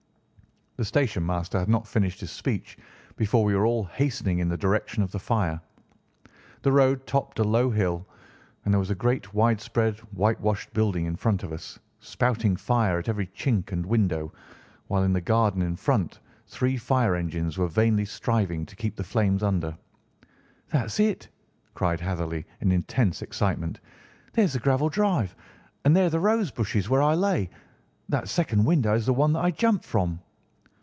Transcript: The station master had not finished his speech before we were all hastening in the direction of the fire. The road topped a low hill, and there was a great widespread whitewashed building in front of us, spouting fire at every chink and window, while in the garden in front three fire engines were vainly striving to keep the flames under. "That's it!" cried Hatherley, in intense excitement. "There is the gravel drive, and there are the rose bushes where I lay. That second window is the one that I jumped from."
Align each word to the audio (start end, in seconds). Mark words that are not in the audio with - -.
The 0.77 0.85
station 0.85 1.23
master 1.27 1.59
had 1.59 1.69
not 1.69 1.85
finished 1.85 2.21
his 2.21 2.31
speech 2.31 2.75
before 3.15 3.43
we 3.43 3.53
were 3.55 3.67
all 3.67 3.83
hastening 3.83 4.39
in 4.39 4.49
the 4.49 4.57
direction 4.57 5.03
of 5.03 5.11
the 5.11 5.19
fire. 5.19 5.61
The 6.63 6.71
road 6.71 7.05
topped 7.05 7.37
a 7.37 7.43
low 7.43 7.69
hill, 7.69 8.07
and 8.65 8.73
there 8.73 8.79
was 8.79 8.89
a 8.89 8.95
great 8.95 9.31
widespread 9.31 9.99
whitewashed 10.15 10.73
building 10.73 11.05
in 11.05 11.15
front 11.17 11.43
of 11.43 11.51
us, 11.53 11.77
spouting 11.99 12.55
fire 12.55 12.97
at 12.97 13.07
every 13.09 13.27
chink 13.27 13.71
and 13.71 13.85
window, 13.85 14.33
while 14.87 15.03
in 15.03 15.13
the 15.13 15.21
garden 15.21 15.61
in 15.61 15.75
front 15.75 16.19
three 16.47 16.77
fire 16.77 17.13
engines 17.15 17.59
were 17.59 17.67
vainly 17.67 18.05
striving 18.05 18.65
to 18.65 18.75
keep 18.75 18.95
the 18.95 19.03
flames 19.03 19.43
under. 19.43 19.77
"That's 20.69 20.99
it!" 20.99 21.27
cried 21.75 21.99
Hatherley, 21.99 22.47
in 22.61 22.71
intense 22.71 23.21
excitement. 23.21 23.79
"There 24.33 24.45
is 24.45 24.53
the 24.53 24.59
gravel 24.59 24.89
drive, 24.89 25.35
and 25.85 25.95
there 25.95 26.07
are 26.07 26.15
the 26.15 26.19
rose 26.19 26.49
bushes 26.49 26.89
where 26.89 27.03
I 27.03 27.13
lay. 27.13 27.51
That 28.09 28.29
second 28.29 28.65
window 28.65 28.95
is 28.95 29.05
the 29.05 29.13
one 29.13 29.33
that 29.33 29.43
I 29.45 29.51
jumped 29.51 29.85
from." 29.85 30.19